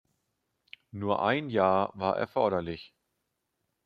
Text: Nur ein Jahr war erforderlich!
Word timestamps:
Nur 0.89 1.21
ein 1.21 1.51
Jahr 1.51 1.91
war 1.93 2.17
erforderlich! 2.17 2.95